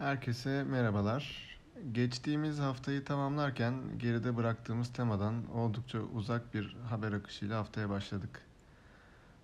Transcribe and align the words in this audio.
Herkese 0.00 0.64
merhabalar. 0.64 1.56
Geçtiğimiz 1.92 2.58
haftayı 2.58 3.04
tamamlarken 3.04 3.74
geride 3.98 4.36
bıraktığımız 4.36 4.92
temadan 4.92 5.50
oldukça 5.54 5.98
uzak 5.98 6.54
bir 6.54 6.76
haber 6.88 7.12
akışıyla 7.12 7.58
haftaya 7.58 7.90
başladık. 7.90 8.40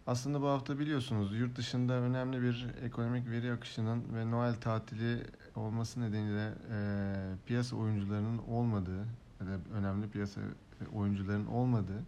Aslında 0.06 0.42
bu 0.42 0.48
hafta 0.48 0.78
biliyorsunuz 0.78 1.38
yurt 1.38 1.56
dışında 1.56 1.92
önemli 1.92 2.42
bir 2.42 2.66
ekonomik 2.82 3.30
veri 3.30 3.52
akışının 3.52 4.04
ve 4.14 4.30
Noel 4.30 4.54
tatili 4.54 5.22
olması 5.56 6.00
nedeniyle 6.00 6.54
e, 6.70 6.78
piyasa 7.46 7.76
oyuncularının 7.76 8.38
olmadığı 8.38 9.04
ya 9.40 9.46
da 9.46 9.58
önemli 9.74 10.10
piyasa 10.10 10.40
oyuncuların 10.94 11.46
olmadığı, 11.46 12.02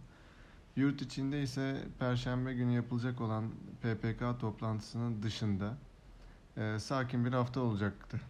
yurt 0.75 1.01
içinde 1.01 1.41
ise 1.41 1.83
Perşembe 1.99 2.53
günü 2.53 2.71
yapılacak 2.71 3.21
olan 3.21 3.49
PPK 3.81 4.39
toplantısının 4.39 5.23
dışında 5.23 5.77
e, 6.57 6.79
sakin 6.79 7.25
bir 7.25 7.33
hafta 7.33 7.59
olacaktı. 7.59 8.21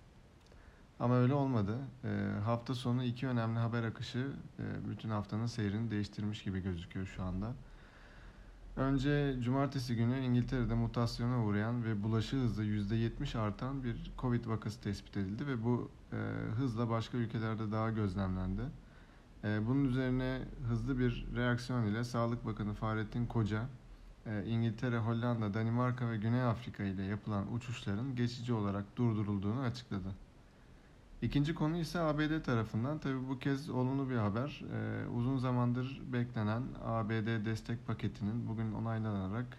Ama 0.99 1.15
öyle 1.15 1.33
olmadı. 1.33 1.77
E, 2.03 2.39
hafta 2.45 2.75
sonu 2.75 3.03
iki 3.03 3.27
önemli 3.27 3.59
haber 3.59 3.83
akışı 3.83 4.31
e, 4.59 4.89
bütün 4.89 5.09
haftanın 5.09 5.45
seyrini 5.45 5.91
değiştirmiş 5.91 6.43
gibi 6.43 6.59
gözüküyor 6.59 7.05
şu 7.05 7.23
anda. 7.23 7.53
Önce 8.77 9.35
cumartesi 9.41 9.95
günü 9.95 10.19
İngiltere'de 10.19 10.73
mutasyona 10.73 11.45
uğrayan 11.45 11.83
ve 11.83 12.03
bulaşı 12.03 12.37
hızı 12.37 12.63
%70 12.63 13.37
artan 13.37 13.83
bir 13.83 14.11
Covid 14.17 14.45
vakası 14.45 14.81
tespit 14.81 15.17
edildi 15.17 15.47
ve 15.47 15.63
bu 15.63 15.91
e, 16.13 16.15
hızla 16.57 16.89
başka 16.89 17.17
ülkelerde 17.17 17.71
daha 17.71 17.89
gözlemlendi. 17.89 18.61
E, 19.43 19.67
bunun 19.67 19.85
üzerine 19.85 20.41
hızlı 20.69 20.99
bir 20.99 21.27
reaksiyon 21.35 21.85
ile 21.85 22.03
Sağlık 22.03 22.45
Bakanı 22.45 22.73
Fahrettin 22.73 23.25
Koca, 23.25 23.65
e, 24.25 24.45
İngiltere, 24.45 24.97
Hollanda, 24.97 25.53
Danimarka 25.53 26.09
ve 26.09 26.17
Güney 26.17 26.43
Afrika 26.43 26.83
ile 26.83 27.03
yapılan 27.03 27.53
uçuşların 27.53 28.15
geçici 28.15 28.53
olarak 28.53 28.85
durdurulduğunu 28.95 29.61
açıkladı. 29.61 30.15
İkinci 31.21 31.55
konu 31.55 31.77
ise 31.77 31.99
ABD 31.99 32.43
tarafından. 32.43 32.99
Tabii 32.99 33.29
bu 33.29 33.39
kez 33.39 33.69
olumlu 33.69 34.09
bir 34.09 34.15
haber. 34.15 34.63
Ee, 34.73 35.07
uzun 35.07 35.37
zamandır 35.37 36.01
beklenen 36.13 36.63
ABD 36.85 37.45
destek 37.45 37.87
paketinin 37.87 38.47
bugün 38.47 38.73
onaylanarak 38.73 39.57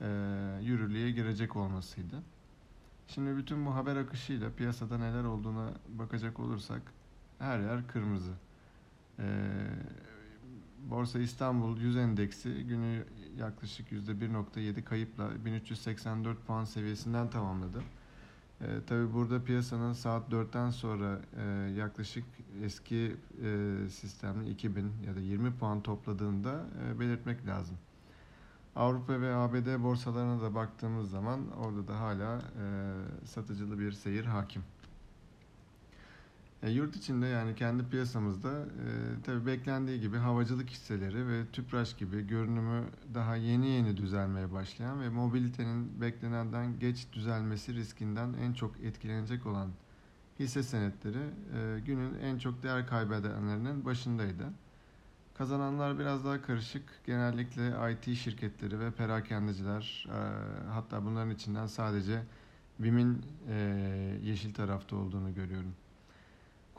e, 0.00 0.06
yürürlüğe 0.62 1.10
girecek 1.10 1.56
olmasıydı. 1.56 2.22
Şimdi 3.08 3.36
bütün 3.36 3.66
bu 3.66 3.74
haber 3.74 3.96
akışıyla 3.96 4.50
piyasada 4.50 4.98
neler 4.98 5.24
olduğuna 5.24 5.70
bakacak 5.88 6.40
olursak 6.40 6.82
her 7.38 7.60
yer 7.60 7.86
kırmızı. 7.88 8.32
Ee, 9.18 9.24
Borsa 10.90 11.18
İstanbul 11.18 11.80
100 11.80 11.96
endeksi 11.96 12.64
günü 12.64 13.04
yaklaşık 13.38 13.92
%1.7 13.92 14.84
kayıpla 14.84 15.44
1384 15.44 16.46
puan 16.46 16.64
seviyesinden 16.64 17.30
tamamladı. 17.30 17.82
E, 18.60 18.66
tabii 18.86 19.12
burada 19.14 19.44
piyasanın 19.44 19.92
saat 19.92 20.32
4'ten 20.32 20.70
sonra 20.70 21.20
e, 21.36 21.42
yaklaşık 21.70 22.24
eski 22.62 23.16
e, 23.44 23.88
sistemli 23.88 24.50
2000 24.50 24.92
ya 25.06 25.16
da 25.16 25.20
20 25.20 25.52
puan 25.54 25.80
topladığında 25.80 26.64
e, 26.84 27.00
belirtmek 27.00 27.46
lazım. 27.46 27.76
Avrupa 28.76 29.20
ve 29.20 29.34
ABD 29.34 29.82
borsalarına 29.82 30.42
da 30.42 30.54
baktığımız 30.54 31.10
zaman 31.10 31.40
orada 31.58 31.88
da 31.88 32.00
hala 32.00 32.38
e, 32.38 33.26
satıcılı 33.26 33.78
bir 33.78 33.92
seyir 33.92 34.24
hakim. 34.24 34.62
E, 36.62 36.70
yurt 36.70 36.96
içinde 36.96 37.26
yani 37.26 37.54
kendi 37.54 37.88
piyasamızda 37.88 38.50
e, 38.50 39.22
tabii 39.22 39.46
beklendiği 39.46 40.00
gibi 40.00 40.16
havacılık 40.16 40.70
hisseleri 40.70 41.28
ve 41.28 41.46
Tüpraş 41.52 41.96
gibi 41.96 42.26
görünümü 42.26 42.84
daha 43.14 43.36
yeni 43.36 43.68
yeni 43.68 43.96
düzelmeye 43.96 44.52
başlayan 44.52 45.00
ve 45.00 45.08
mobilitenin 45.08 46.00
beklenenden 46.00 46.78
geç 46.78 47.06
düzelmesi 47.12 47.74
riskinden 47.74 48.32
en 48.32 48.52
çok 48.52 48.80
etkilenecek 48.80 49.46
olan 49.46 49.70
hisse 50.38 50.62
senetleri 50.62 51.18
e, 51.56 51.80
günün 51.86 52.18
en 52.18 52.38
çok 52.38 52.62
değer 52.62 52.86
kaybedenlerinin 52.86 53.84
başındaydı. 53.84 54.44
Kazananlar 55.34 55.98
biraz 55.98 56.24
daha 56.24 56.42
karışık. 56.42 56.82
Genellikle 57.06 57.92
IT 57.92 58.16
şirketleri 58.16 58.80
ve 58.80 58.90
perakendeciler 58.90 60.06
e, 60.08 60.18
hatta 60.70 61.04
bunların 61.04 61.30
içinden 61.30 61.66
sadece 61.66 62.22
BİM'in 62.78 63.22
e, 63.48 63.54
yeşil 64.22 64.54
tarafta 64.54 64.96
olduğunu 64.96 65.34
görüyorum. 65.34 65.74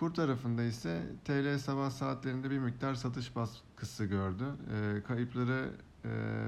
Kur 0.01 0.13
tarafında 0.13 0.63
ise 0.63 1.03
TL 1.25 1.57
sabah 1.57 1.89
saatlerinde 1.89 2.51
bir 2.51 2.59
miktar 2.59 2.95
satış 2.95 3.35
baskısı 3.35 4.05
gördü. 4.05 4.43
E, 4.73 5.03
kayıpları 5.03 5.69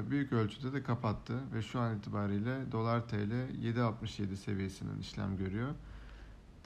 büyük 0.09 0.33
ölçüde 0.33 0.73
de 0.73 0.83
kapattı 0.83 1.33
ve 1.53 1.61
şu 1.61 1.79
an 1.79 1.97
itibariyle 1.97 2.71
dolar 2.71 3.07
TL 3.07 3.31
7.67 3.61 4.35
seviyesinin 4.35 4.99
işlem 4.99 5.37
görüyor. 5.37 5.69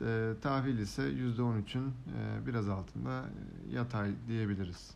E, 0.01 0.33
tahvil 0.41 0.77
ise 0.77 1.01
%13'ün 1.01 1.87
e, 1.87 2.47
biraz 2.47 2.69
altında 2.69 3.25
yatay 3.71 4.11
diyebiliriz. 4.27 4.91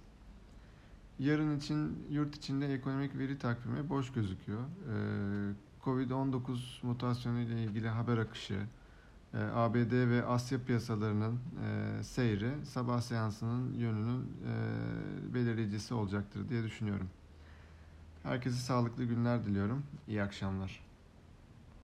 Yarın 1.20 1.58
için 1.58 2.06
yurt 2.10 2.36
içinde 2.36 2.74
ekonomik 2.74 3.18
veri 3.18 3.38
takvimi 3.38 3.90
boş 3.90 4.12
gözüküyor. 4.12 4.62
E, 4.62 4.96
Covid-19 5.84 6.86
mutasyonu 6.86 7.40
ile 7.40 7.64
ilgili 7.64 7.90
haber 7.90 8.18
akışı, 8.18 8.60
ABD 9.34 10.10
ve 10.10 10.26
Asya 10.26 10.60
piyasalarının 10.66 11.40
e, 11.64 12.04
seyri 12.04 12.52
sabah 12.66 13.02
seansının 13.02 13.74
yönünün 13.74 14.22
e, 14.22 15.34
belirleyicisi 15.34 15.94
olacaktır 15.94 16.50
diye 16.50 16.64
düşünüyorum. 16.64 17.10
Herkese 18.24 18.56
sağlıklı 18.56 19.04
günler 19.04 19.46
diliyorum. 19.46 19.84
İyi 20.08 20.24
akşamlar. 20.24 20.91